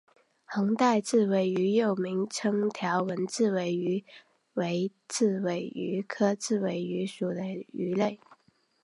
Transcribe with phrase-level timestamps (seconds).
[0.51, 4.03] 横带刺尾鱼又名条纹刺尾鱼
[4.55, 8.19] 为刺尾鱼科刺尾鱼属的鱼类。